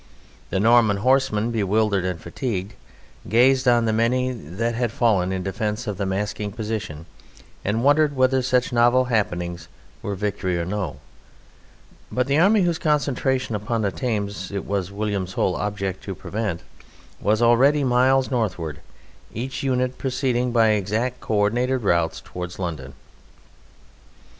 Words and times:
The 0.49 0.59
Norman 0.59 0.97
horsemen, 0.97 1.51
bewildered 1.51 2.03
and 2.05 2.19
fatigued, 2.19 2.73
gazed 3.29 3.67
on 3.67 3.85
the 3.85 3.93
many 3.93 4.31
that 4.31 4.73
had 4.73 4.91
fallen 4.91 5.31
in 5.31 5.43
defence 5.43 5.85
of 5.85 5.97
the 5.97 6.07
masking 6.07 6.51
position 6.53 7.05
and 7.63 7.83
wondered 7.83 8.15
whether 8.15 8.41
such 8.41 8.73
novel 8.73 9.05
happenings 9.13 9.67
were 10.01 10.15
victory 10.15 10.57
or 10.59 10.65
no, 10.65 10.99
but 12.11 12.25
the 12.25 12.39
army 12.39 12.63
whose 12.63 12.79
concentration 12.79 13.53
upon 13.53 13.83
the 13.83 13.91
Thames 13.91 14.49
it 14.51 14.65
was 14.65 14.91
William's 14.91 15.33
whole 15.33 15.55
object 15.55 16.03
to 16.05 16.15
prevent, 16.15 16.61
was 17.19 17.39
already 17.39 17.83
miles 17.83 18.31
northward, 18.31 18.79
each 19.35 19.61
unit 19.61 19.99
proceeding 19.99 20.51
by 20.51 20.69
exactly 20.69 21.19
co 21.21 21.35
ordinated 21.35 21.83
routes 21.83 22.23
towards 22.25 22.57
London. 22.57 22.95